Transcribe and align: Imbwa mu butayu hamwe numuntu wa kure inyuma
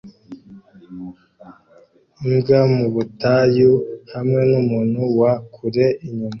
Imbwa 2.25 2.59
mu 2.75 2.85
butayu 2.93 3.71
hamwe 4.13 4.39
numuntu 4.51 5.01
wa 5.19 5.33
kure 5.53 5.85
inyuma 6.07 6.29